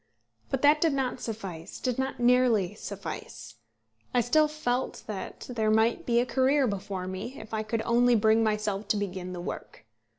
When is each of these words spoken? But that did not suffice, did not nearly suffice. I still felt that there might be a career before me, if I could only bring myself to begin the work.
But 0.49 0.63
that 0.63 0.81
did 0.81 0.93
not 0.93 1.19
suffice, 1.21 1.79
did 1.79 1.99
not 1.99 2.19
nearly 2.19 2.73
suffice. 2.73 3.57
I 4.15 4.21
still 4.21 4.47
felt 4.47 5.03
that 5.05 5.41
there 5.47 5.69
might 5.69 6.07
be 6.07 6.19
a 6.19 6.25
career 6.25 6.65
before 6.65 7.05
me, 7.05 7.39
if 7.39 7.53
I 7.53 7.61
could 7.61 7.83
only 7.83 8.15
bring 8.15 8.43
myself 8.43 8.87
to 8.87 8.97
begin 8.97 9.31
the 9.33 9.41
work. 9.41 9.85